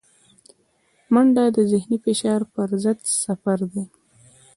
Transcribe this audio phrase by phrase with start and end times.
[1.13, 3.83] منډه د ذهني فشار پر ضد سپر دی